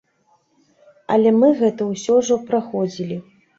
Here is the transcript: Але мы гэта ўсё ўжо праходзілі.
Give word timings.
Але 1.17 1.29
мы 1.39 1.51
гэта 1.61 1.81
ўсё 1.93 2.19
ўжо 2.25 2.41
праходзілі. 2.51 3.23